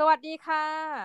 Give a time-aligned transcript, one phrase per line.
[0.00, 0.64] สวัสดีค่ะ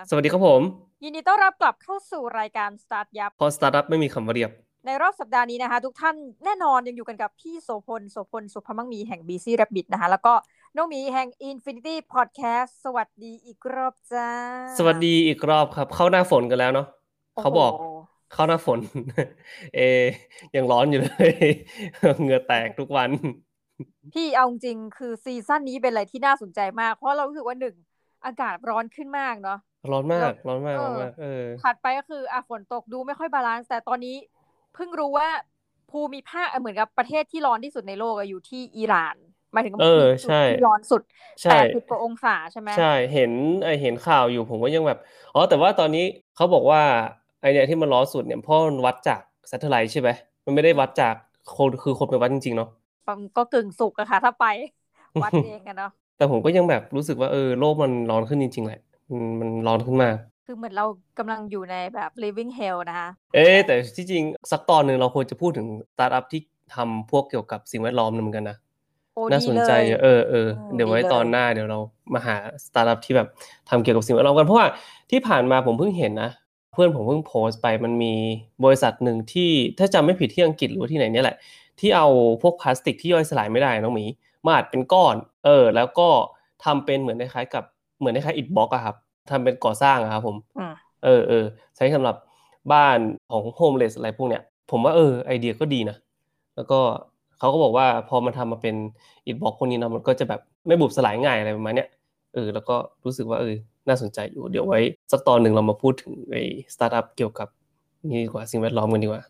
[0.10, 0.62] สวัสดีครับผม
[1.04, 4.52] ยินดีต้อนรับกลับเข้าสู่รายการ Start ยับเพราะสตาร์ทอัพไม่มีคำว่าเรียบ
[4.86, 6.16] ในรอบสัปดาห์นี้นะคะ ทุกท่าน
[6.46, 10.34] แน่นอนยังอยู่กันกับพี่โสพลโสพลสุภมังมีแห่ง BC Rabbit นะคะ แล้วก็
[10.76, 14.28] น้องหมีแห่ง Infinity Podcast สวัสดีอีกรอบจ้า
[14.78, 16.88] สวัสดีอีกรอบครับ เข้าหน้าฝนกันแล้วเนาะ
[17.34, 17.72] โอ้โหเขาบอก
[18.34, 18.80] เข้าหน้าฝน
[19.76, 19.80] เอ
[20.56, 21.32] ยังร้อนอยู่เลย
[22.22, 23.10] เหงื่อแตกทุกวัน
[24.14, 27.76] พี่เอาจริงๆคือ season นี้เป็นอะไรที่น่าสนใจมาก เพราะเรารู้สึกว่าหนึ่ง
[28.26, 29.56] อากาศร้อนขึ้นมากเนาะ
[29.92, 31.28] ร้อนมากแล้วร้อนมากเออร้อนมากเออ
[31.58, 34.12] ถัดไปก็คืออะฝนตกดูไม่ค่อย balance แต่ตอนนี้
[34.72, 35.30] เพิ่งรู้ว่า
[35.88, 39.16] ภูมิภาคเหมือนกับประเทศที่ร้อนที่สุดในโลกอะอยู่ที่อิหร่าน
[39.52, 41.02] หมายถึงเออมีจุดใช่ที่ร้อนสุด
[41.42, 43.32] ใช่แปดสิบกว่าองศาใช่ไหมใช่เห็น
[43.64, 44.98] ไอเห็นข่าวอยู่ผมก็ยังแบบ
[45.34, 46.82] อ๋อแต่ว่าตอนนี้เขาบอกว่า
[47.40, 50.10] ไอเนี่ยที่มันร้อนสุดเนี่ยเพราะมันวัดจากsatellite ใช่ไหม
[50.46, 51.16] มันไม่ได้วัดจาก
[51.58, 52.70] คนคือคนไปวัดจริงๆเนาะ
[53.08, 54.44] มันก็กึ่งสุกอะค่ะ ถ้าไป
[55.22, 55.90] วัดเองกันเนาะ
[56.24, 60.86] แต่ผมก็ยังแบบรู้สึกว่าเออโลกมันร้อนขึ้นจริงๆแหละมันมันร้อนขึ้นมากคือเหมือนเรา
[61.20, 66.42] กำลังอยู่ในแบบ living hell นะคะเอ๊ะแต่ที่จริงสักตอนหนึ่งเราควรจะพูดถึงสตาร์ทอัพที่
[66.76, 68.58] ทำพวกเกี่ยวกับสิ่งแวดล้อมเหมือนกันนะ
[69.16, 71.80] โอ้น่าดีสนเลใจยเยอะเออเอออืมเดี๋ยวไว้ดีเลยตอนหน้าเดี๋ยวเรา
[72.14, 73.28] มาหาสตาร์ทอัพที่แบบ
[73.70, 74.68] ทำเกี่ยวกับสิ่งแวดล้อมกันเพราะว่า
[75.12, 76.32] ที่ผ่านมาผมเพิ่งเห็นนะ
[76.74, 78.14] เพื่อนผมเพิ่งโพสต์ไปมันมี
[78.64, 81.38] บริษัทหนึ่งที่ถ้าจำไม่ผิดที่อังกฤษหรือว่าที่ไหนเนี่ยแหละ
[81.80, 82.08] ที่เอา
[82.42, 84.06] พวกพลาสติกที่ย่อยสลายไม่ได้น้องหมี
[84.46, 85.16] มาอัดเป็นก้อน
[85.46, 86.08] เออ แล้วก็
[86.66, 87.64] ทำเป็นเหมือนคล้ายๆกับ
[88.00, 88.96] เหมือนคล้ายๆอิฐบล็อกอะครับ
[89.30, 91.46] ทำเป็นก่อสร้างอะครับผมอืมเออเออ
[91.78, 92.16] ใช้สำหรับ
[92.74, 92.98] บ้าน
[93.32, 95.98] ของ homeless อะไรพวกเนี้ยผมว่าเออไอเดียก็ดีนะ
[96.56, 96.80] แล้วก็
[97.40, 98.76] เขาก็บอกว่าพอมันทำมาเป็น
[99.28, 101.88] อิฐบล็อกพวกนี้เนาะมันก็จะแบบไม่บุบสลายง่ายอะไรประมาณเนี้ย
[102.34, 103.54] เออแล้วก็รู้สึกว่าเออ
[103.88, 104.80] น่าสนใจอยู่เดี๋ยวไว้
[105.12, 106.38] สักตอนหนึ่งเรามาพูดถึงไอ
[106.74, 107.48] สตาร์ทอัพเกี่ยวกับ
[108.10, 109.24] นี่ดีกว่าสิ่งแวดล้อมกันดีกว่า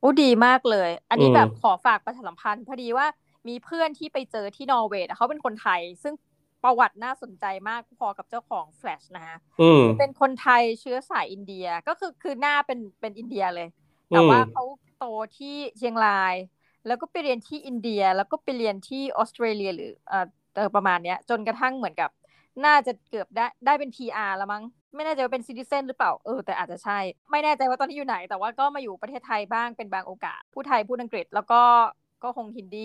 [0.00, 3.06] โอ้ดีมากเลย อันนี้อืมแบบขอฝากประชาสัมพันธ์พอดีว่า
[3.48, 6.14] มีเพื่อนที่ไปเจอที่นอร์เวย์อะเขาเป็นคนไทย ซึ่ง
[6.62, 13.68] ประวัติน่าสนใจมากพอกับเจ้าของ Flash นะคะอืมเป็นคนไทยเชื้อสายอินเดียก็คือคือหน้าเป็นเป็นอินเดียเลย
[14.12, 14.62] แต่ว่าอืมเขา
[14.96, 15.04] โต
[15.38, 16.34] ที่เชียงราย
[16.86, 22.10] แล้วก็ไปเรียนที่อินเดียแล้วก็ไปเรียนที่ออสเตรเลียหรือเอ่อเออประมาณเนี้ย จนกระทั่งเหมือนกับ
[22.64, 24.62] น่าจะเกือบได้ได้เป็น PR แล้วมั้ง
[24.94, 26.98] ไม่แน่ใจว่าเป็นซิติเซนหรือเปล่าเออแต่อาจจะใช่
[27.30, 31.62] ไม่แน่ใจว่าตอนนี้อยู่ไหน แต่ว่าก็มาอยู่ประเทศไทยบ้างเป็นบางโอกาสพูดไทยพูดอังกฤษ แล้วก็
[32.24, 32.78] ก็คงฮินดี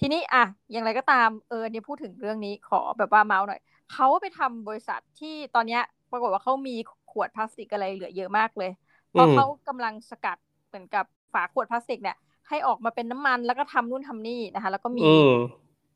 [0.00, 3.60] ทีนี้อะอย่างไรก็ตามเออเนี่ยพูดถึงเรื่องนี้ขอแบบว่าเมาส์หน่อย
[3.92, 5.80] เขาไปทำบริษัทที่ตอนเนี้ย
[6.10, 6.76] ปรากฏว่าเขามี
[7.10, 8.70] ขวดพลาสติกอะไรเหลือเยอะมากเลย
[9.10, 10.38] เพราะอืมเขากำลังสกัด
[10.68, 12.16] เหมือนกับฝาขวดพลาสติกเนี่ย
[12.48, 15.32] ให้ออกมาเป็นน้ำมันแล้วก็ทำนู่นทำนี่นะคะ แล้วก็มีอืม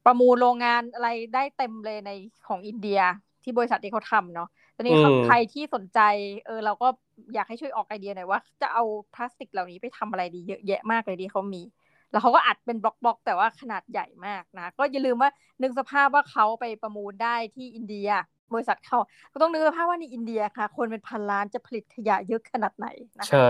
[0.05, 2.11] ประมูลโรงงานอะไรได้เต็มเลยใน
[2.47, 3.01] ของอินเดีย
[3.43, 5.99] ที่บริษัทที่เขาทำเนาะตอนนี้อืมใครที่สนใจ
[6.45, 6.87] เออเราก็
[7.35, 8.83] อยากให้ช่วยออกไอเดียหน่อยว่า จะเอา
[9.15, 11.63] พลาสติกเหล่านี้ไปทำอะไรดีเยอะแยะมากเลยที่เขามี
[12.11, 15.31] แล้วเขาก็อัดเป็นบล็อกๆ แต่ว่าขนาดใหญ่มากนะ ก็อย่าลืมว่า
[15.63, 18.09] นึกสภาพว่าเขาไปประมูลได้ที่อินเดีย
[18.53, 18.99] บริษัทเขา
[19.33, 22.87] ก็ต้องนึกสภาพว่าในอินเดียค่ะ คนเป็นพันล้านจะผลิตขยะเยอะขนาดไหน
[23.19, 23.49] นะคะใช่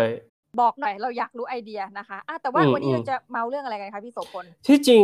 [0.60, 5.02] บอกหน่อยเราอยากรู้ไอเดียนะคะอะแต่ว่าอืมวันนี้อืมเราจะเมาเรื่องอะไรกันคะพี่โสพลที่จริง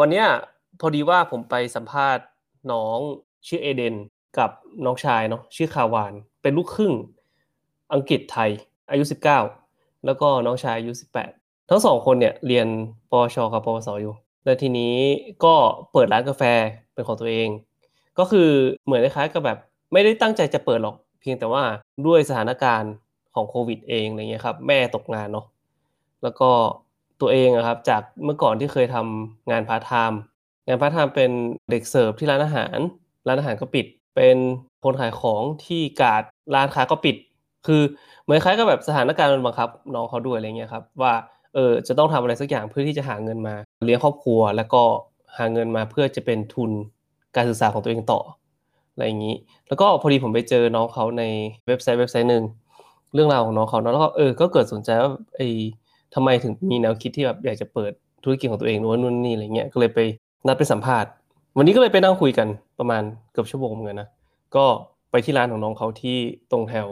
[0.00, 0.26] วันเนี้ย
[0.80, 2.24] พอดีว่าผมไปสัมภาษณ์
[2.72, 2.98] น้อง
[3.46, 3.94] ชื่อเอเดน
[4.38, 4.50] กับ
[4.84, 6.92] น้องชายเนาะชื่อคาวาน เป็นลูกครึ่ง
[7.92, 8.50] อังกฤษไทย
[8.90, 9.04] อายุ
[9.54, 10.92] 19 แล้วก็น้องชายอายุ
[11.22, 12.66] 18 ทั้งสองคนเนี่ยเรียน
[13.10, 14.94] ปวชกับปวสอยู่ แล้วทีนี้
[15.44, 15.54] ก็
[15.92, 16.42] เปิดร้านกาแฟ
[16.92, 17.48] เป็นของตัวเอง
[18.18, 18.50] ก็คือ
[18.84, 19.58] เหมือนคล้ายๆกับแบบ
[19.92, 21.62] ไม่ได้ตั้งใจจะเปิดหรอก เพียงแต่ว่า
[22.06, 22.92] ด้วยสถานการณ์
[23.34, 25.46] ของโควิดเองอะไรเงี้ยครับ แม่ตกงานเนาะ
[26.22, 26.50] แล้วก็
[27.20, 30.20] ตัวเองอะครับจากเมื่อก่อนที่เคยทำงานพาร์ทไทม์
[30.66, 31.30] งานพาร์ทไทม์เป็น
[31.70, 32.78] เด็กเสิร์ฟที่ร้านอาหาร
[33.26, 34.36] ร้านอาหารก็ปิด เป็น
[34.84, 36.22] คนขายของที่กาด
[36.54, 37.16] ร้านค้าก็ปิด
[37.66, 37.82] คือ
[38.24, 41.12] เหมือนคล้ายกับแบบสถานการณ์มันบังคับน้องเขาด้วยอะไรเงี้ยครับว่า
[41.56, 44.82] เออจะต้องทำอะไรสักอย่างเพื่อที่จะหาเงินมา เลี้ยงครอบครัว แล้วก็
[45.38, 46.70] หาเงินมาเพื่อจะเป็นทุน
[47.36, 48.20] การศึกษาของตัวเองต่อ
[48.92, 49.34] อะไรอย่างนี้
[49.68, 51.22] แล้วก็พอดีผมไปเจอน้องเขาใน
[51.66, 52.42] เว็บไซต์เว็บไซต์หนึ่ง
[53.14, 55.48] เรื่องราวของน้องเขาเนอะแล้วก็เออก็เกิดสนใจว่าไอ้
[56.14, 57.92] ทำไมถึงมีแนวคิดที่แบบอยากจะเปิด
[58.24, 59.98] ธุรกิจของตัวเองนู่นนู่นนี่อะไรเงี้ยก็เลยไป
[60.46, 61.10] นัดไปสัมภาษณ์
[61.56, 62.48] วันนี้ก็เลยไปนั่งคุยกัน
[62.78, 63.02] ประมาณ
[63.32, 64.08] เกือบชั่วโมงเหมือนกันนะ
[64.56, 64.64] ก็
[65.10, 66.16] ไปที่ร้านของน้องเขาที่
[66.50, 66.88] ตรงแถว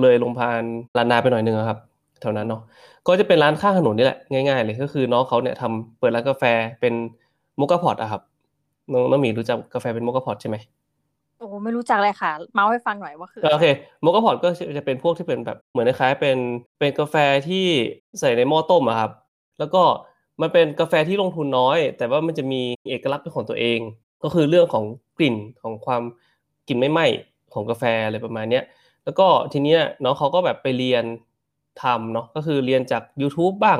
[0.00, 0.62] เลยโรงพยาบาล
[0.96, 1.78] ลานนาไปหน่อยนึงครับ
[2.22, 2.62] แถวนั้นเนาะ
[3.06, 6.44] ก็จะเป็นร้านข้างถนนนี่แหละง่ายๆเลยก็คือน้องเขาเนี่ยทำเปิดร้านกาแฟ
[6.80, 6.94] เป็น
[7.56, 8.22] โมกาพอตอะครับ
[8.92, 10.56] น้องน้องหมีรู้จักกาแฟเป็นโมกาพอตใช่ไหม
[11.38, 13.66] โอ้ไม่รู้จักเลยค่ะ เมาส์ให้ฟังหน่อยว่าคือโอเค
[14.02, 14.48] โมกาพอตก็
[14.78, 16.36] จะเป็นพวกที่เป็นแบบเหมือนคล้ายๆเป็น
[16.78, 17.16] เป็นกาแฟ
[17.48, 17.64] ที่
[18.20, 19.10] ใส่ในหม้อต้มอะครับ
[19.58, 19.82] แล้วก็
[20.40, 23.78] มันเป็นกาแฟที่ลงทุนน้อย แต่ว่ามันจะมีเอกลักษณ์เป็นของตัวเอง
[24.22, 24.84] ก็คือเรื่องของ
[25.18, 26.02] กลิ่นของความ
[26.68, 27.06] กลิ่นไม่ไหม้
[27.54, 28.64] ของกาแฟอะไรประมาณเนี้ย
[29.04, 31.04] แล้วก็ทีเนี้ยน้องเขาก็แบบไปเรียน
[31.82, 33.78] ทำเนาะก็คือเรียนจาก YouTube บ้าง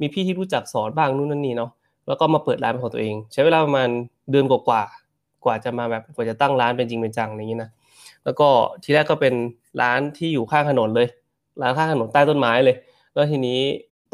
[0.00, 1.70] มีพี่ที่รู้จักสอนบ้างนู่นนั่นนี่เนาะ
[2.06, 3.88] แล้วก็มาเปิดร้านเป็นของตัวเอง ใช้เวลาประมาณ
[4.30, 7.70] เดือนกว่าๆกว่าจะมาแบบกว่าจะตั้งร้านเป็นจริงเป็นจังอย่างนี้นะ
[8.24, 8.48] แล้วก็
[8.82, 9.34] ทีแรกก็เป็น
[9.80, 11.08] ร้านที่อยู่ข้างถนนเลย
[11.62, 12.76] ร้านข้างถนนใต้ต้นไม้เลย
[13.14, 13.60] แล้วทีนี้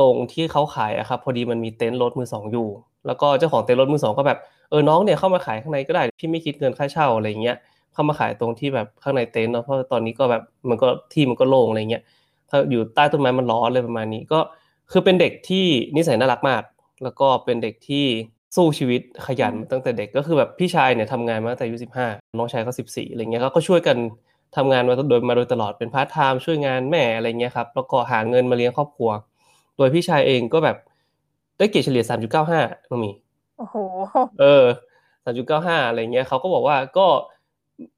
[0.00, 2.68] ตรงที่เขาขายอะครับพอดีมันมีเต็นท์รถมือสองอยู่
[3.06, 4.38] แล้วก็เจ้าของเต็นท์รถมือสองก็แบบ
[4.70, 7.56] เออน้องเนี่ยเข้ามาขายข้างในก็ได้พี่ไม่คิดเงินค่าเช่าอะไรเงี้ย
[7.92, 12.02] เข้ามาขายตรงที่แบบข้างในเต็นท์เนาะเพราะตอนนี้ก็แบบมันก็ที่มันก็โล่งอะไรเงี้ย
[12.52, 14.40] ถ้าอยู่ใต้ต้นไม้มันร้อนเลยประมาณนี้ ก็
[14.92, 15.66] คือเป็นเด็กที่
[15.96, 16.62] นิสัยน่ารักมาก
[17.04, 18.06] แล้วก็เป็นเด็กที่
[18.56, 22.06] สู้ชีวิตขยันตั้งแต่เด็กก็คือแบบพี่ชายเนี่ยทำงานมาตั้งแต่อายุสิบห้า
[22.38, 23.96] น้องชายก็สิบสี่อะไรเงี้ยเขาก็ช่วยกัน
[24.56, 29.10] ทำงานมาโดยมาโดยตลอดเป็นพาร์ทไทม์ช่วยงานแม่อะไรเงี้ยครับแล้วก็หาเงินมาเลี้ยงครอบครัว
[29.76, 30.76] โดยพี่ชายเองก็แบบ
[31.58, 32.60] ได้เกรดเฉลี่ยสามจุดเก้าห้า
[32.90, 33.10] น้องมี
[33.58, 33.76] โอ้โห
[34.40, 34.64] เออ
[35.24, 37.06] สามจุดเก้าห้าอะไรเงี้ยเขาก็บอกว่าก็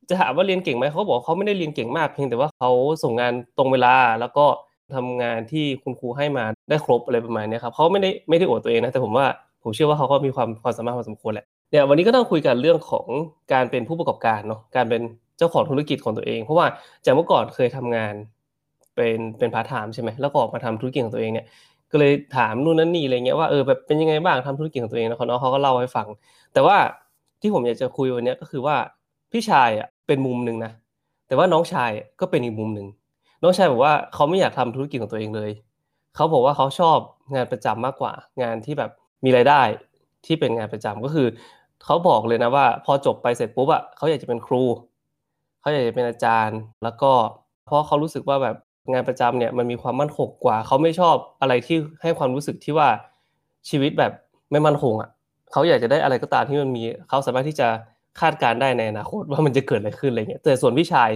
[0.08, 2.70] จะถามว่าเรียนเก่งไหมเขาบอกเขาไม่ได้เรียนเก่งมาก เพียงแต่ว่าเขา
[3.02, 4.46] ส่งงานตรงเวลา แล้วก็
[4.94, 9.26] ทำงานที่คุณครูให้มาได้ครบอะไรประมาณนี้ครับเขาไม่ได้ไม่ได้อวดตัวเองนะแต่ผมว่า
[9.62, 13.06] ผมเชื่อว่าเขาก็มีความความสามารถพอสมควรแหละเนี่ยวันนี้ก็ต้องคุยกันเรื่องของ
[13.52, 15.02] การเป็นผู้ประกอบการเนาะการเป็น
[15.38, 16.66] เจ้าของธุรกิจของตัวเอง เพราะว่า
[17.04, 18.14] จากเมื่อก่อนเคยทำงาน
[18.96, 21.46] เป็นเป็นพาร์ทไทม์ใช่ไหมแล้วก็ออกมาทำธุรกิจของตัวเองเนี่ย
[21.92, 26.08] ก็เลยถามนู่นนั่นนี่อะไรเงี้ยว่าเออแบบเป็นยังไงบ้างทำธุรกิจของตัวเองแล้วเขาเขาก็เล่าให้ฟัง
[26.52, 26.76] แต่ว่า
[27.40, 28.76] ที่ผมอยากจะคุยวันนี้ก็คือว่า
[29.32, 30.72] พี่ชายอะ เป็นมุมหนึ่งนะ
[31.26, 31.90] แต่ว่าน้องชาย
[32.20, 32.86] ก็เป็นอีกมุมหนึ่ง
[33.42, 35.50] น้องชายบอกว่าเขาไม่อยากทำธุรกิจของตัวเองเลย
[36.16, 36.98] เขาบอกว่าเขาชอบ
[37.34, 38.12] งานประจำมากกว่า
[38.42, 38.90] งานที่แบบ
[39.24, 39.62] มีรายได้
[40.26, 41.26] ที่เป็นงานประจำก็คือ
[41.84, 44.64] เขาบอกเลยนะว่า พอจบไปเสร็จปุ๊บอะเขาอยากจะเป็นครู
[45.60, 47.12] เขาอยากจะเป็นอาจารย์ แล้วก็
[47.64, 48.56] เพราะเขารู้สึกว่าแบบ
[48.92, 52.88] งานประจำเนี่ยมันมีความมั่นคงกว่า เขาไม่ชอบอะไรที่ให้ความรู้สึกที่ว่า
[53.68, 54.12] ชีวิตแบบ
[54.50, 55.10] ไม่มั่นคงอะ
[55.52, 57.68] เขาอยากจะได้อะไรก็ตามที่มันมีเขาสามารถที่จะ
[58.20, 61.10] คาดการได้ในอนาคตว่ามันจะเกิดอะไรขึ้นอะไรเงี้ยแต่ส่วนพี่ชาย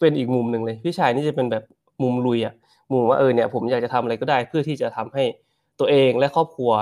[0.00, 1.64] เป็นอีกมุมหนึ่งเลยพี่ชายนี่จะเป็นแบบ
[2.02, 2.54] มุมลุยอะ
[2.92, 5.24] มุมว่าเออเนี่ยผมอยากจะทำอะไรก็ได้เพื่อที่จะทำให้
[5.80, 6.72] ตัวเองและครอบครัว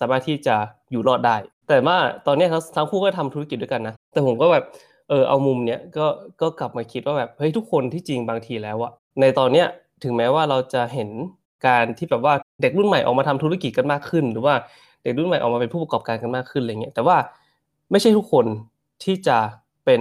[0.00, 0.56] สามารถที่จะ
[0.90, 1.36] อยู่รอดได้
[1.68, 1.96] แต่ว่า
[2.26, 4.64] ตอนนี้ทั้งทั้งคู่ก็ทำธุรกิจด้วยกันนะแต่ผมก็แบบ
[5.08, 6.06] เออเอามุมเนี้ยก็
[6.40, 9.66] ก็กลับมาคิดว่าแบบเฮ้ยทุกคนที่จริงบางทีแล้วอะในตอนเนี้ย
[10.04, 11.08] ถึงแม้ว่าเราจะเห็น
[11.66, 14.54] การที่แบบว่าเด็กรุ่นใหม่ออกมาทำธุรกิจกันมากขึ้น หรือว่า
[15.04, 17.16] เด็กรุ่นใหม่ออกมาเป็นผู้ประกอบการกันมากขึ้นอะไรเงี้ยแต่ว่า
[17.90, 18.46] ไม่ใช่ทุกคน
[19.04, 19.38] ที่จะ
[19.84, 20.00] เป็น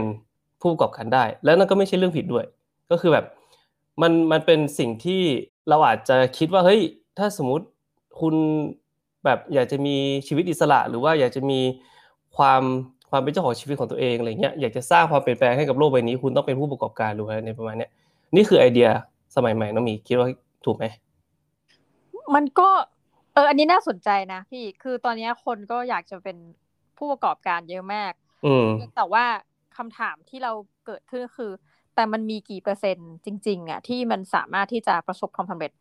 [0.62, 2.46] ผู้ประกอบการได้ แล้วนั่นก็ไม่ใช่เรื่องผิดด้วย
[2.92, 3.26] ก็คือแบบ
[4.02, 5.22] มันมันเป็นสิ่งที่
[5.70, 6.82] เราอาจจะคิดว่าเฮ้ย
[7.18, 7.66] ถ้าสมมติ
[8.20, 8.36] คุณ
[9.26, 9.96] แบบอยากจะมี
[10.28, 11.60] ชีวิตอิสระ หรือว่าอยากจะมี
[12.38, 12.62] ความ
[13.10, 17.92] ความเป็นเจ้าของชีวิตของตัวเองอะไรเงี้ยอยากจะสร้างความเปลี่ยนแปลงให้กับโลกใบนี้ คุณต้องเป็นผู้ประกอบการหรืออะไรในประมาณเนี้ย
[18.36, 18.90] นี่คือไอเดีย
[19.36, 20.28] สมัยใหม่น้องมีคิดว่า
[20.66, 20.86] ถูกไหม
[22.36, 22.70] มันก็
[23.34, 26.38] เอออันนี้น่าสนใจนะพี่คือตอนนี้คนก็อยากจะเป็น
[26.98, 28.14] ผู้ประกอบการเยอะมาก
[28.96, 29.26] แต่ว่า
[29.78, 30.52] คำถามที่เรา
[30.86, 31.52] เกิดขึ้นคือ
[31.96, 35.72] แต่มันมีกี่เปอร์เซ็นต์จริง ๆอะที่มันสามารถที่จะประสบความสำเร็จ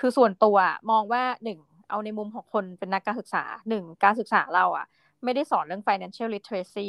[0.00, 0.56] คือส่วนตัว
[0.90, 1.58] มองว่าหนึ่ง
[1.90, 4.86] เอาในมุมของคนเป็นนักการศึกษาหนึ่งการศึกษาเราอะ
[5.24, 6.88] ไม่ได้สอนเรื่อง financial literacy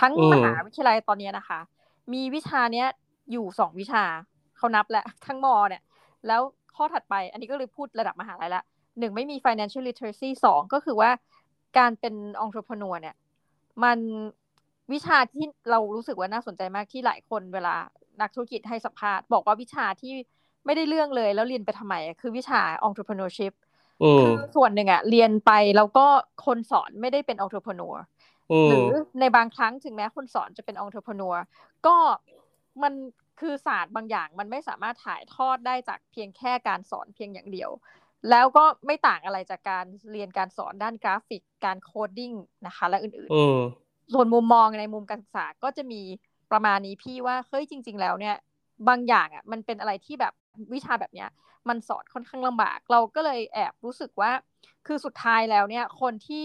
[0.00, 1.60] ทั้งมหาวิทยาลัยตอนนี้นะคะ
[2.12, 2.86] มีวิชาเนี้ย
[3.32, 4.04] อยู่สองวิชา
[4.56, 5.82] เขานับแหละทั้งมอเนี่ย
[6.26, 6.40] แล้ว
[6.76, 8.62] ข้อถัดไปอันนี้ก็เลยพูดระดับมหาลัยละ
[8.98, 11.10] หนึ่งไม่มี financial literacy สองก็คือว่า
[11.78, 12.14] การเป็น
[12.44, 13.14] entrepreneur เนี่ย
[13.82, 13.98] มัน
[14.92, 17.74] วิชาที่เรารู้สึกว่าน่าสนใจมากที่หลายคนเวลา
[18.20, 20.12] นักธุรกิจให้สัมภาษณ์บอกว่าวิชาที่
[20.64, 23.52] ไม่ได้เรื่องเลยแล้วเรียนไปทำไมคือวิชา entrepreneurship
[24.20, 26.06] คือส่วนหนึ่งอะเรียนไปแล้วก็
[26.46, 27.94] คนสอนไม่ได้เป็น entrepreneur
[28.68, 28.86] หรือ
[29.20, 31.36] ในบางครั้งถึงแม้คนสอนจะเป็น entrepreneur
[31.86, 31.96] ก็
[32.82, 32.92] มัน
[33.40, 37.70] คือศาสตร์บางอย่างมันไม่สามารถถ่ายทอดได้จากเพียงแค่การสอนเพียงอย่างเดียว
[38.30, 42.32] แล้วก็ไม่ต่างอะไรจากการเรียนการสอนด้านกราฟิกการ coding
[42.66, 46.02] นะคะ และอื่นๆส่วนมุมมองในมุมการศึกษาก็จะมี
[46.52, 48.36] ประมาณนี้พี่ว่าเฮ้ยจริง ๆ แล้วเนี่ย
[48.88, 50.32] บางอย่างอะมันเป็นอะไรที่แบบ
[50.74, 51.28] วิชาแบบเนี้ย
[51.68, 54.30] มันสอนค่อนข้างลำบาก เราก็เลยแอบรู้สึกว่า
[54.86, 56.44] คือสุดท้ายแล้วเนี่ย คนที่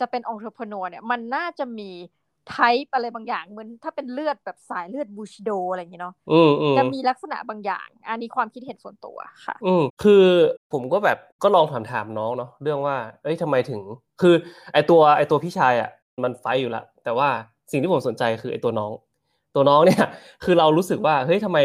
[0.00, 1.90] จะเป็นองค์ประกอบเนี่ย มันน่าจะมี
[2.50, 6.14] ไทป์อะไรบางอย่างเหมือนถ้าเป็นเลือดแบบสายเลือดบูชโดอะไรอย่างเงี้ยเนาะ
[6.76, 10.24] จะมีลักษณะบางอย่าง อันนี้ความคิดเห็นส่วนตัวค่ะอืมคือ
[10.72, 13.80] ผมก็แบบก็ลองถามถามน้องเนาะเรื่องว่า เอ้ยทำไมถึง
[14.20, 14.34] คือ
[14.72, 15.90] ไอตัวไอตัวพี่ชายอะ
[16.22, 17.28] มันไฟอยู่ละแต่ว่า
[17.70, 18.92] สิ่งที่ผมสนใจคือไอตัวน้อง
[19.54, 20.04] ตัวน้องเนี่ย
[20.44, 21.58] คือเรารู้สึกว่าเฮ้ยทำไม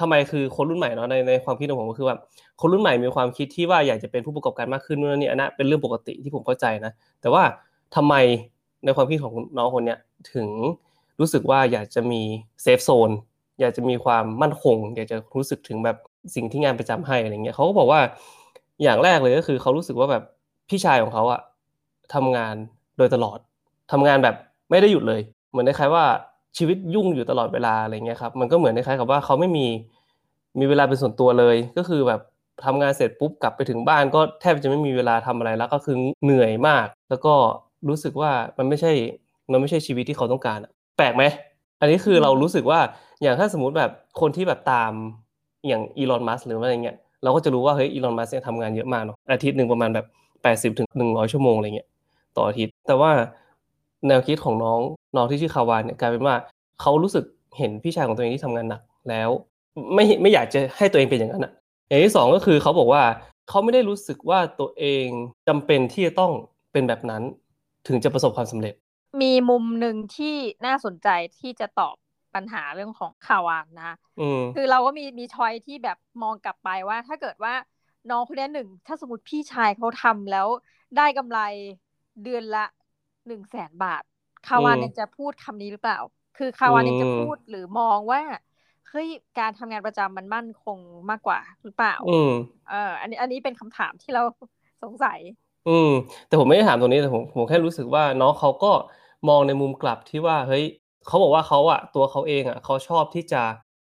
[0.00, 2.16] ทำไมคือคนรุ่นใหม่เนาะในในความคิดของผมก็คือว่า
[2.60, 7.42] คนรุ่นใหม่มีความคิดที่ว่าอยากจะเป็นผู้ประกอบการมากขึ้นนู่นนี่อันนั้นเป็นเรื่องปกติที่ผมเข้าใจนะ แต่ว่า
[7.96, 8.14] ทำไม
[8.84, 9.98] ในความคิดของน้องคนเนี้ย
[10.34, 10.48] ถึง
[11.20, 12.22] รู้สึกว่าอยากจะมี
[12.62, 13.10] เซฟโซน
[13.60, 15.96] อยากจะมีความมั่นคง อยากจะรู้สึกถึงแบบ
[16.34, 18.00] สิ่งที่งานประจำให้อะไรเงี้ยเขาก็บอกว่า
[18.82, 20.22] อย่างแรกเลยก็คือเขารู้สึกว่าแบบ
[20.68, 21.40] พี่ชายของเขาอะ
[22.14, 22.54] ทำงาน
[22.98, 23.38] โดยตลอด
[23.92, 24.34] ทำงานแบบ
[24.70, 25.20] ไม่ได้หยุดเลย
[25.50, 26.04] เหมือนคล้ายๆว่า
[26.56, 29.66] ชีวิตยุ่งอยู่ตลอดเวลาอะไรเงี้ยครับมันก็เหมือนคล้ายๆกับว่าเขาไม่มี
[30.58, 32.20] มีเวลาเป็นส่วนตัวเลย ก็คือแบบ
[32.64, 37.34] ทำงานเสร็จปุ๊บกลับไปถึงบ้านก็แทบจะไม่มีเวลาทำอะไรแล้วก็คือเหนื่อยมาก แล้วก็
[37.88, 38.92] รู้สึกว่ามันไม่ใช่
[39.52, 40.58] มันไม่ใช่ชีวิตที่เขาต้องการ
[40.96, 41.24] แปลกไหม
[41.80, 42.80] อันนี้คือเรารู้สึกว่า
[43.22, 44.92] อย่างถ้าสมมติแบบคนที่แบบตาม
[45.68, 50.06] อย่างอีลอนมัสหรือว่าอะไรเงี้ยเราก็จะรู้ว่าเฮ้ยอีลอนมัสเนี่ยทำงานเยอะมากเนาะอาทิตย์หนึ่งประมาณแบบ
[50.42, 51.88] แปดสิบถึงหนึ่งร้อยชั่วโมงอะไรเงี้ย
[52.36, 53.10] ต่ออาทิตย์ แต่ว่า
[54.08, 54.80] แนวคิดของน้อง
[55.16, 56.34] น้องที่ชื่อคาวานเนี่ยกลายเป็นว่า
[56.80, 57.24] เขารู้สึก
[57.58, 59.30] เห็นพี่ชายของตัวเองที่ทำงานหนักแล้ว
[59.94, 61.52] ไม่ไม่อยากจะให้ตัวเองเป็นอย่างนั้นอะ
[61.88, 63.02] อย่างที่สองก็คือเขาบอกว่า
[63.48, 65.06] เขาไม่ได้รู้สึกว่าตัวเอง
[65.48, 66.32] จำเป็นที่จะต้อง
[66.72, 67.22] เป็นแบบนั้น
[67.88, 68.74] ถึงจะประสบความสำเร็จ
[69.20, 70.34] มีมุมหนึ่งที่
[70.66, 71.96] น่าสนใจที่จะตอบ
[72.34, 73.92] ปัญหาเรื่องของข่าวานนะ
[74.54, 77.54] คือเราก็มีมีชอยที่แบบมองกลับไปว่า ถ้าเกิดว่า
[78.10, 80.48] น้องคนนี้หนึ่งถ้าสมมติพี่ชายเขาทำแล้ว
[80.96, 81.38] ได้กำไร
[82.22, 82.64] เดือนละ
[83.26, 84.02] หนึ่งแสนบาท
[84.44, 85.98] คาวานยังจะพูดคำนี้หรือเปล่า
[86.38, 88.22] คือคาวานยังจะพูดหรือมองว่า
[88.90, 90.78] เฮ้ยการทำงานประจำมันมั่นคง
[91.10, 92.32] มากกว่าหรือเปล่าอืม
[92.68, 94.22] เอออันนี้อันนี้เป็นคำถามที่เรา
[94.82, 95.18] สงสัย
[95.66, 95.90] อืม
[96.26, 98.72] แต่ผมไม่ได้ถามตรงนี้แต่ผมผมแค่รู้สึกว่าน้องเขาก็
[99.28, 100.64] มองในมุมกลับที่ว่า เฮ้ย
[101.06, 103.42] เขาบอกว่าเขาอะตัวเขาเองอะเขาชอบที่จะ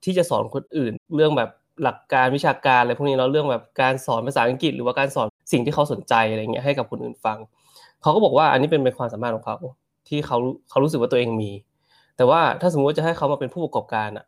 [0.05, 1.49] ที่จะสอนคนอื่น เรื่องแบบ
[1.83, 7.37] หลักการวิชาการอะไรพวกนี้แล้วเรื่องแบบการสอนภาษาอังกฤษ หรือว่าการสอนสิ่งที่เขาสนใจอะไรเงี้ยให้กับคนอื่นฟัง
[8.01, 9.57] เขาก็บอกว่าอันนี้เป็นเป็นความสามารถของเขา
[10.07, 10.37] ที่เขา
[10.69, 11.51] เขารู้สึกว่าตัวเองมี
[12.17, 14.25] แต่ว่าถ้าสมมติว่าจะให้เขามาเป็นผู้ประกอบการอะ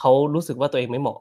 [0.00, 1.18] เขารู้สึกว่าตัวเองไม่เหมาะ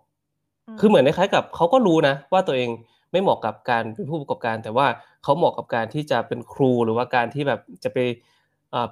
[0.79, 2.69] คือเหมือนคล้ายกับเขาก็รู้นะว่าตัวเอง
[3.13, 4.87] ไม่เหมาะกับการเป็นผู้ประกอบการ แต่ว่า
[5.23, 7.97] เขาเหมาะกับการที่จะเป็นครูหรือว่าการที่แบบจะไป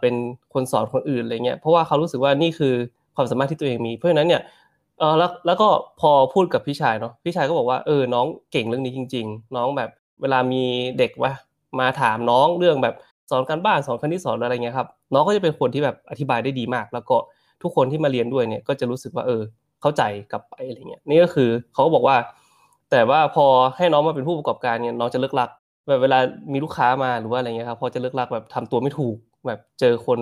[0.02, 0.16] เป็น
[0.54, 2.74] คนสอนคนอื่นอะไรเงี้ยเพราะว่าเขารู้สึกว่านี่คือ
[3.16, 4.42] ความสามารถที่ตัวเองมีเพราะฉะนั้นเนี่ย
[5.00, 5.68] เออแล้วแล้วก็
[6.02, 9.90] พอพูดกับพี่ชายเนาะพี่ชายก็บอกว่าเออน้องเก่งเรื่องนี้จริง ๆ น้องแบบ
[10.22, 10.64] เวลามี
[10.98, 11.32] เด็กว่า
[11.80, 12.96] มาถามน้องเรื่องแบบ
[13.30, 17.16] สอนการบ้านสอนคณิตสอนอะไรเงี้ยครับน้องก็จะเป็นคนที่แบบอธิบายได้ดีมาก แล้วก็
[17.62, 19.42] ทุกคนที่มาเรียนด้วยเนี่ยก็จะรู้สึกว่าเออ
[19.82, 22.16] เข้าใจกลับไปอะไรเงี้ยนี่ก็คือเขาก็บอกว่า
[22.92, 23.46] แต่ว่าพอ
[23.78, 25.50] ให้น้องมาเป็นผู้ประกอบการเนี่ยน้องจะเลิ่กลั่ก
[25.88, 26.20] แบบเวลา
[26.54, 29.16] มีลูกค้ามาหรือว่าอะไรเงี้ยครับพอจะเลิ่กลั่กแบบทำตัวไม่ถูก
[29.48, 30.20] แบบเจอคน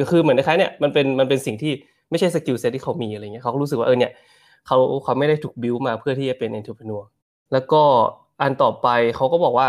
[0.00, 1.72] ก็คือเหมือนคล้ายเนี่ยมันเป็นมันเป็นสิ่งที่
[2.10, 4.12] ไม่ใช่ skill set ที่เขามีอะไรเงี้ยเขาก็รู้สึกว่าเออเนี่ย
[4.66, 7.02] เขาเขาไม่ได้ถูกบิวมาเพื่อที่จะเป็น entrepreneur
[7.52, 7.82] แล้วก็
[8.42, 9.68] อันต่อไปเขาก็บอกว่า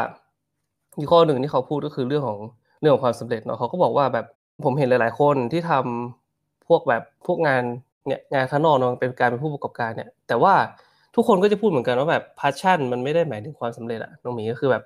[0.99, 2.39] อีกข้อหนึ่งที่เขาพูดก็คือเรื่องของ
[2.79, 4.25] เรื่องของความสำเร็จเนาะเขาก็บอกว่าแบบ
[4.65, 7.63] ผมเห็นหลาย ๆ คนที่ทำพวกแบบพวกงาน
[8.07, 10.53] เนี่ยงานข้างนอกเนาะเป็นการเป็นผู้ประกอบการเนี่ย แต่ว่า
[11.15, 14.83] ทุกคนก็จะพูดเหมือนกันว่าแบบพาชั่นมันไม่ได้หมายถึงความสำเร็จอะน้องหมีก็คือแบบ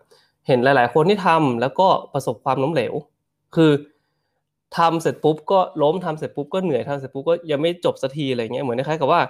[0.47, 2.93] เห็นหลาย ๆ คนที่ทำแล้วก็ประสบความล้มเหลว
[3.55, 3.71] คือ
[4.77, 9.21] ทำเสร็จปุ๊บก็ล้มทำเสร็จปุ๊บก็เหนื่อยทำเสร็จปุ๊บก็ยังไม่จบสักทีอะไรเงี้ยเหมือนคล้ายกับว่า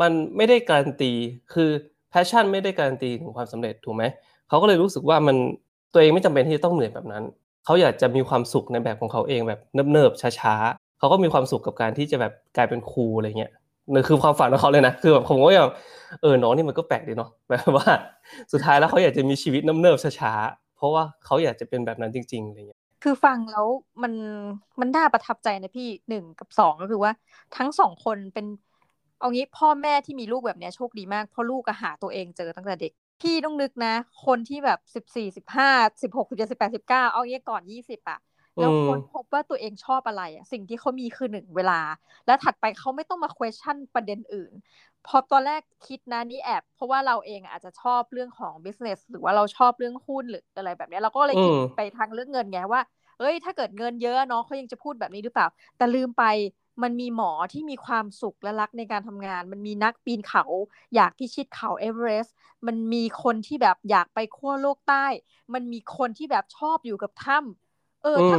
[0.00, 1.12] มันไม่ได้การันตี
[1.54, 1.70] คือ
[2.10, 4.04] แพชชั่นไม่ได้การันตีถึงความสำเร็จถูกไหม
[4.48, 5.36] เขาก็เลยรู้สึกว่ามัน
[5.92, 7.24] ตัวเองไม่จำเป็นที่จะต้องเหนื่อยแบบนั้น
[7.64, 9.60] เขาอยากจะมีความสุขในแบบของเขาเองแบบ
[9.92, 13.52] เนิบๆช้าๆเขาก็มีความสุขกับการที่จะแบบกลายเป็นครูอะไรเงี้ย
[13.94, 15.66] นี่คือความฝันของเขาเลยนะคือแบบผมก็ยัง
[16.22, 17.88] เออน้องนี่มันก็แปลกดีเนาะแบบว่า
[18.52, 23.66] สุดท้ายแล้วเขาอยากจะมีชีวิตเนิบช้าๆเพราะว่าเขาอยากจะเป็นแบบนั้นจริงๆอะไรเงี้ยคือฟังแล้ว
[24.02, 24.12] มัน
[24.80, 27.12] มันน่าประทับใจนะพี่หนึ่งกับสองก็คือว่า
[27.56, 28.46] ทั้งสองคนเป็น
[29.18, 33.94] เอางี้พ่อแม่ที่มีลูกแบบนี้โชคดีมากเพราะลูกก็หาตัวเองเจอตั้งแต่เด็ก พี่ต้องนึกนะ
[34.26, 35.70] คนที่แบบสิบสี่สิบห้า
[36.02, 38.18] สิบหกสิบเจ็ดสิบแปดสิบเก้าเอางี้ก่อนยี่สิบอะ
[38.60, 41.80] แล้วคนพบว่าตัวเองชอบอะไรอะสิ่งที่เขามีคือหนึ่งเวลา
[42.26, 44.52] และถัดไปเขาไม่ต้องมา question ประเด็นอื่น
[45.06, 52.80] พอตอนแรกคิดนะนี่แอบเพราะว่าเราเองอาจจะชอบเรื่องของ business หรือว่าเราชอบเรื่องหุ้นหรืออะไรแบบนี้เราก็เลยคิดไปทางเรื่องเงินไงว่า
[53.18, 55.46] เอ้ย ถ้าเกิดเงินเยอะน้องเขายังจะพูดแบบนี้หรือเปล่า
[55.76, 56.24] แต่ลืมไป
[56.82, 60.44] มันมีหมอที่มีความสุขและรักในการทำงาน มันมีนักปีนเขา
[60.94, 62.34] อยากพิชิตเขาเอเวอเรสต์
[62.66, 65.06] มันมีคนที่แบบอยากไปขั้วโลกใต้
[65.54, 67.67] มันมีคนที่แบบชอบอยู่กับถ้ำ
[68.02, 68.36] เออถ้า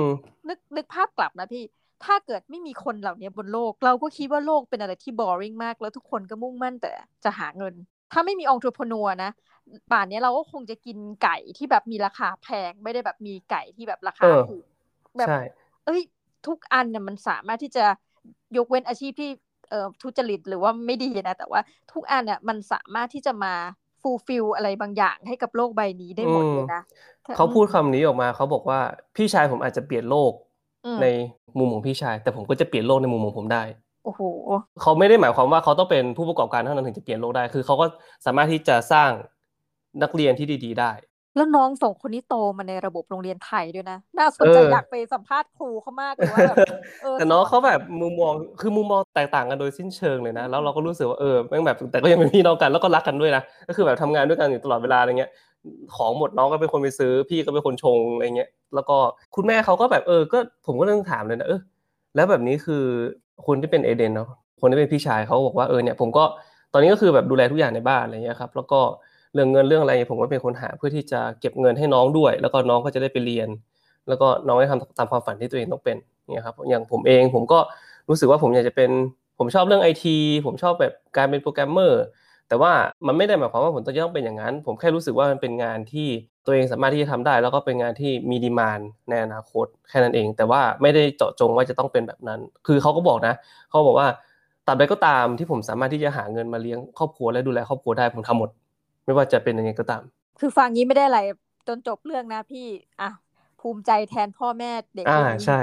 [0.50, 1.64] นึกนึกภาพกลับนะพี่
[2.06, 6.92] ถ้าเกิดไม่มีคนเหล่านี้บนโลก เราก็คิดว่าโลกเป็นอะไรที่บอริงมาก แล้วทุกคนก็มุ่งมั่นแต่
[7.24, 7.74] จะหาเงิน
[8.12, 9.30] ถ้าไม่มีองค์ทรพนัวนะ
[9.92, 14.64] ป่านนี้เราก็คงจะกินไก่ที่แบบมีราคาแพงไม่ได้แบบมีไก่ที่แบบราคาถูก
[15.18, 15.32] แบบ
[15.86, 16.02] เอ้ย
[16.48, 17.86] ทุกอันเนี่ยมันสามารถที่จะ
[18.58, 19.30] ยกเว้นอาชีพที่
[19.70, 21.62] เอ่อทุจริตหรือว่าไม่ดีนะ แต่ว่า
[21.94, 23.54] ทุกอันเนี่ยมันสามารถที่จะมา
[24.02, 26.82] fulfill อะไรบางอย่างให้กับโลกใบนี้ได้หมดเลยนะ
[27.36, 28.80] เขาพูดคำนี้ออกมาเขาบอกว่า
[29.16, 30.32] พี่ชายผมอาจจะเปลี่ยนโลก
[31.02, 31.08] ใน
[31.60, 33.64] มุมของพี่ชาย แต่ผมก็จะเปลี่ยนโลกในมุมของผมได้
[34.06, 34.22] โอ้โห
[34.82, 37.86] เขาไม่ได้หมายความว่าเขาต้องเป็นผู้ประกอบการเท่านั้นถึงจะเปลี่ยนโลกได้ คือเขาก็
[38.26, 39.10] สามารถที่จะสร้าง
[40.04, 40.92] นักเรียนที่ดี ๆ ได้
[41.36, 46.58] แล้วน้องสองคนนี้โตมาในระบบโรงเรียนไทยด้วยนะ น่าสนใจอยากไปสัมภาษณ์ครูเขามากเลยว่าแบบ
[47.20, 55.32] แต่น้องเขาแบบมุมมองคือมุมมองแตกต่างกันโดยสิ้นเชิงเลยนะ แล้วเราก็รู้สึกว่าเออแม่งแบบแต่ก็ยังเป็นพี่น้องกันแล้วก็รักกันด้วยนะก็คือแบบทำงานด้วยกันอยู่ตลอดเวลาอะไรเงี้ย
[55.96, 58.98] ของหมดน้องก็เป็นคนไปซื้อ พี่ก็เป็นคนชงอะไรเงี้ยแล้วก็
[59.36, 61.62] คุณแม่เขาก็แบบเออก็ผมก็เรื่องถามเลยนะเออ
[62.16, 62.84] แล้วแบบนี้คือ
[63.46, 64.30] คนที่เป็นเอเดนเนาะ
[64.62, 66.24] คนที่เป็นพี่ชายเขาบอกว่าเออเนี่ยผมก็
[66.74, 68.80] ตอนนี้ก็คือแบบดูแลทุกอย่างในบ้านอะไรเงี้ยครับแล้วก็
[69.34, 73.50] เรื่องเงินเรื่องอะไรผมก็เป็นคนหาเพื่อที่จะเก็บเงินให้น้องด้วย แล้วก็น้องก็จะได้ไปเรียน
[74.08, 75.98] แล้วก็น้องได้ทำตามความฝันที่ตัวเองต้องเป็น
[76.34, 77.60] เนี่ยครับอย่างผมเองผมก็
[78.10, 78.90] รู้สึกว่าผมอยากจะเป็น
[79.40, 82.02] ผมชอบเรื่องไอทีผมชอบแบบการเป็นโปรแกรมเมอร์
[82.48, 82.72] แต่ว่า
[83.08, 86.08] มันไม่ได้หมายความว่าผมต้องเป็นอย่างนั้น ผมแค่รู้สึกว่ามันเป็นงานที่
[86.46, 93.34] ตัวเองสามารถที่จะทำได้ แล้วก็เป็นงานที่มีดีมานในอนาคตแค่นั้นเอง แต่ว่าไม่ได้เจาะจงว่าจะต้องเป็นแบบนั้น คือเขาก็บอกนะ
[93.70, 94.08] เขาบอกว่า
[94.68, 98.50] ตัดไปก็ตามที่ผมสามารถที่จะหาเงินมาเลี้ยงครอบครัวและดูแลครอบครัวได้ผมทำหมด
[99.10, 100.04] ไม่ว่าจะเป็นยังไงก็ตาม
[100.40, 101.20] คือฟังนี้ไม่ได้อะไร
[101.68, 102.68] จนจบเรื่องนะพี่
[103.02, 103.10] อะ
[103.62, 105.60] ภูมิใจแทนพ่อแม่เด็กอ่าใช่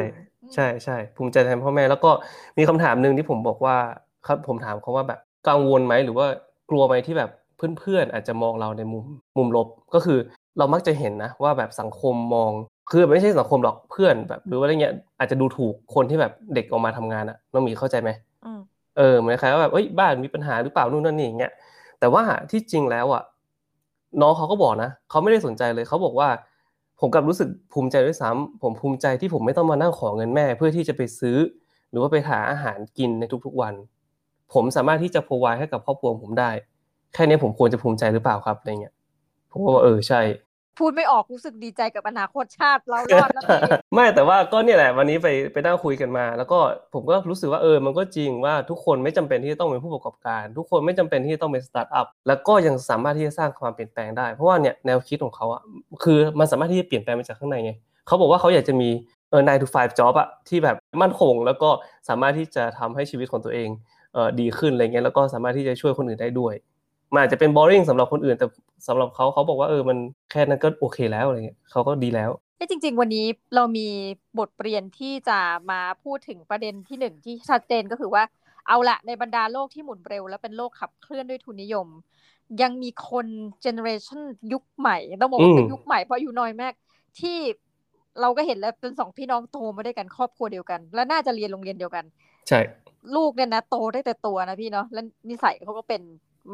[0.54, 2.10] ใช่ใช่ภูมิใจแทนพ่อแม่ แล้วก็
[2.58, 3.76] มีคำถามหนึ่งที่ผมบอกว่า
[4.26, 6.26] ครับผมถามเขาว่าแบบกังวลไหมหรือว่า
[6.70, 7.30] กลัวไหมที่แบบ
[7.78, 9.04] เพื่อนๆอาจจะมองเราในมุม
[9.36, 10.18] มุมลบก็คือ
[10.58, 12.50] เรามักจะเห็นนะว่าแบบสังคมมอง
[12.90, 18.10] คือไม่ใช่สังคมหรอกเพื่อนแบบหรือว่าอะไรเงี้ยอาจจะดูถูกคนที่แบบเด็กออกมาทำงานอะน้องมีเข้าใจไหม
[18.96, 21.52] เออเหมือนใครว่าแบบเอ้ยบ้านมีปัญหาหรือเปล่านู่นนั่นนี่อย่างเงี้ย
[22.00, 23.22] แต่ว่าที่จริงแล้วอะ
[24.20, 26.28] น้องเขาก็บอกนะเขาไม่ได้สนใจเลยเขาบอกว่า
[27.00, 31.38] ผมกลับรู้สึกภูมิใจด้วยซ้ำผมภูมิใจที่ผมไม่ต้องมานั่งขอเงินแม่ เพื่อที่จะไปซื้อ
[31.90, 33.74] หรือว่าไปหาอาหารกินในทุกๆวัน
[34.52, 36.50] ผมสามารถที่จะพอวให้กับครอบครัวผมได้
[37.14, 38.94] แค่นี้ผมควรจะภูมิใจหรือเปล่าครับอะไรเงี้ย
[39.50, 40.20] ผมก็บอกเออใช่
[40.78, 43.42] พูดไม่ออกรู้สึกดีใจกับอนาคตชาติเรารอดแล้ว
[43.94, 46.58] ไม่แต่ว่าก็เนี่ยแหละวันนี้ไปไปนั่งคุยกันมา แล้วก็
[46.94, 55.62] ผมก็รู้สึกว่าเออมันก็จริงว่าทุกคนไม่จำเป็นที่จะต้องเป็นผู้ประกอบการ ทุกคนไม่จำเป็นที่จะต้องเป็นสตาร์ทอัพแล้วก็ยังสามารถที่จะสร้างความเปลี่ยนแปลงได้เพราะว่าเนี่ยแนวคิดของเขาอะ
[56.04, 57.72] คือมันสามารถที่จะเปลี่ยนแปลงมาจากข้างในไง
[58.06, 58.88] เขาบอกว่าเขาอยากจะมี
[59.30, 61.70] เออ nine to five job อะที่แบบมั่นคง แล้วก็
[62.08, 63.68] สามารถที่จะทำให้ชีวิตของตัวเอง
[64.14, 66.54] เออดีขึ้นอะไรเงี้ยแล้วก็สามารถที่จะช่วยคนอื่นได้ด้วย
[67.12, 68.46] มันอาจจะเป็น boring สำหรับคนอื่น แต่
[68.88, 69.98] สำหรับเขาเขาบอกว่าเออมัน
[70.30, 72.30] แค่นั้นก็โอเคแล้วอะไรเงี้ยเขาก็ดีแล้ว
[72.70, 73.88] จริง ๆ วันนี้เรามี
[74.38, 75.38] บทเรียนที่จะ
[75.70, 78.22] มาพูดถึงประเด็นที่หนึ่งที่ชัดเจนก็คือว่า
[78.68, 81.88] เอาละในบรรดาโลกที่หมุนเร็ว และเป็นโลกขับเคลื่อนด้วยทุนนิยม
[82.62, 83.26] ยังมีคน
[83.62, 84.20] เจเนอเรชัน
[84.52, 86.72] ยุคใหม่ต้องบอกว่าเป็นยุคใหม่เพราะอายุน้อยมาก
[87.20, 87.38] ที่
[88.20, 92.04] เราก็เห็นแล้วเป็นสองพี่น้องโตมาด้วยกันครอบครัวเดียวกัน และน่าจะเรียนโรงเรียนเดียวกัน
[92.48, 92.60] ใช่
[93.16, 96.02] ลูกเนี่ยนะโตได้แต่ตัวนะพี่เนาะแล้วนิสัยเขาก็เป็น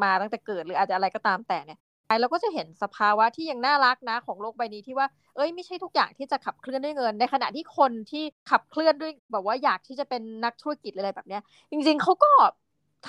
[0.03, 1.79] มาตั้งแต่เกิดหรืออาจจะอะไรก็ตามแต่เนี่ย
[2.21, 12.31] เราก็จะเห็นสภาวะที่ยังน่ารักนะของโลกใบนี้ที่ว่า เอ้ยไม่ใช่ทุกอย่างที่จะขับเคลื่อนด้วยเงิน ในขณะที่คนที่ขับเคลื่อนด้วยแบบว่าอยากที่จะเป็นนักธุรกิจอะไรแบบเนี้ย จริงๆเขาก็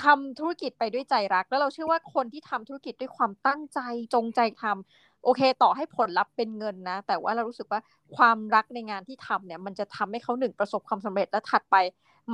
[0.03, 3.81] ทำธุรกิจไปด้วยใจรัก แล้วเราเชื่อว่าคนที่ทำธุรกิจด้วยความตั้งใจ
[4.15, 7.81] จงใจทำโอเค ต่อให้ผลลัพธ์เป็นเงินนะ แต่ว่าเรารู้สึกว่า
[8.17, 11.77] ความรักในงานที่ทำเนี่ย มันจะทำให้เขาหนึ่งประสบความสำเร็จและถัดไป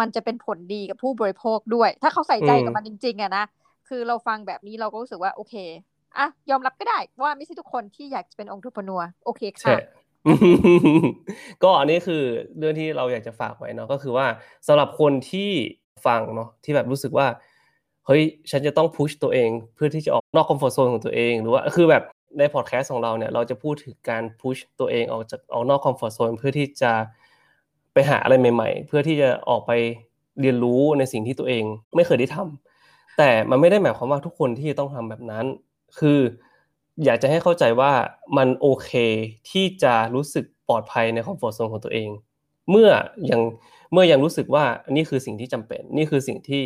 [0.01, 3.45] มันจะเป็นผลดีกับผู้บริโภคด้วย ถ้าเขาใส่ใจกับมันจริงๆอะนะ
[3.91, 5.55] คือเราฟังแบบนี้เราก็รู้สึกว่าโอเค
[6.19, 9.79] อะยอมรับก็ได้ว่าไม่ใช่ทุกคนที่อยากจะเป็นองค์ทุพนัวโอเคค่ะ
[11.63, 12.23] ก็อันนี้คือ
[12.59, 14.27] เรื่องที่เราอยากจะฝากไว้เนาะก็คือว่า
[14.67, 15.51] สำหรับคนที่
[16.07, 17.27] ฟังเนาะที่แบบรู้สึกว่า
[18.07, 22.03] เฮ้ยฉันจะต้อง push ตัวเองเพื่อที่จะออกนอก comfort zone ของตัวเองหรือว่าคือแบบ
[22.39, 26.93] ในพอดแคสต์ของเราเนี่ยเราจะพูดถึงการ push ตัวเองออกจากออกนอก comfort zone เพื่อที่จะ
[27.93, 29.73] ไปหาอะไรใหม่ ๆ เพื่อที่จะออกไป
[30.41, 31.65] เรียนรู้ในสิ่งที่ตัวเอง
[31.97, 32.70] ไม่เคยได้ทำ
[33.23, 35.45] แต่มันไม่ได้หมายความว่าทุกคนที่จะต้องทำแบบนั้น
[35.99, 36.21] คือ
[37.05, 37.93] อยากจะให้เข้าใจว่า
[38.37, 38.91] มันโอเค
[39.51, 42.09] ที่จะรู้สึกปลอดภัยใน comfort zone ของตัวเอง
[42.71, 42.89] เมื่อ
[43.31, 43.41] ยัง
[43.93, 44.65] เมื่อยังรู้สึกว่า
[44.97, 46.63] นี่คือสิ่งที่จำเป็น นี่คือสิ่งที่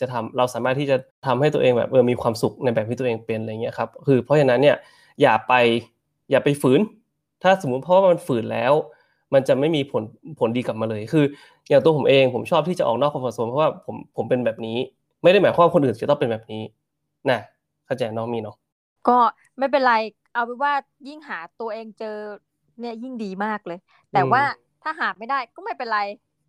[0.00, 4.76] จะทำเราสามารถที่จะทำให้ตัวเองแบบเออมีความสุขในแบบที่ตัวเองเป็นอะไรเงี้ยครับคือเพราะฉะนั้นเนี่ย
[5.22, 5.52] อย่าไป
[6.30, 6.80] อย่าไปฝืน
[7.42, 8.72] ถ้าสมมุติเพราะว่ามันฝืนแล้ว
[9.34, 10.02] มันจะไม่มีผล
[10.38, 11.24] ผลดีกลับมาเลย คือ
[11.68, 14.78] อย่างตัวผมเองผมชอบที่จะออกนอกคอมฟอร์ทโซนเพราะว่าผมผมเป็นแบบนี้
[15.22, 16.62] ไม่ได้หมายความว่าคนอื่นจะต้องเป็นแบบนี้
[17.30, 17.38] นะ
[17.86, 18.56] เข้าใจน้องมีเนาะ
[19.06, 19.12] ก็
[19.58, 19.90] ไม่เป็นไร
[20.32, 20.72] เอาเป็นว่า
[21.06, 22.06] ยิ่งหาตัวเองเจอ
[22.78, 23.76] เนี่ยยิ่งดีมากเลย
[24.10, 24.42] แต่ว่า
[24.82, 25.96] ถ้าหาไม่ได้ก็ไม่เป็นไร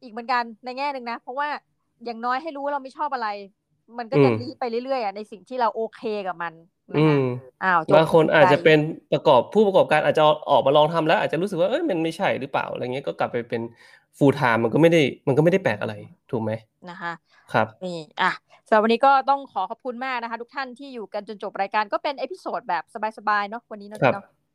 [0.02, 1.50] อีกเหมือนกันในแง่หนึ่งนะ เพราะว่า
[2.04, 3.28] อย่างน้อยให้รู้ว่าเราไม่ชอบอะไร
[3.98, 6.54] มันก็จะดีไปเรื่อยๆอะในสิ่งที่เราโอเคกับมัน
[6.94, 7.18] นะคะ
[7.64, 8.80] อ้าวบางคนอาจจะเป็น
[9.14, 13.62] ประกอบผู้ประกอบการอาจจะออกมาลองทำแล้ว อาจจะรู้สึกว่าเอ้ยมันไม่ใช่หรือเปล่าอะไรเงี้ยก็กลับไปเป็น
[14.18, 15.96] full-time มันก็ไม่ได้มันก็ไม่ได้แปลกอะไร
[16.32, 16.52] ถูกไหม
[16.90, 17.12] นะคะ
[17.54, 18.32] ครับนี่อะ
[18.68, 22.84] สำหรับวันนี้ก็ต้องขอขอบคุณมากนะคะ ทุกท่านที่อยู่กันจนจบรายการก็เป็น episode แบบ
[23.18, 24.00] สบายๆเนาะวันนี้เนาะ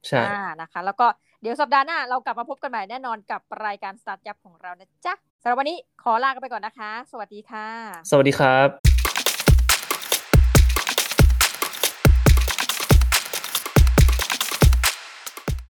[0.09, 0.23] ใช่
[0.61, 1.07] นะคะ แล้วก็
[1.41, 7.67] เดี๋ยวสัปดาห์หน้าเรากลับมาพบกันใหม่แน่นอนกับรายการสตาร์ทยับของเรานะจ๊ะสำหรับวันนี้ขอลากันไปก่อนนะคะ สวัสดีค่ะ
[8.11, 8.94] สวัสดีครับ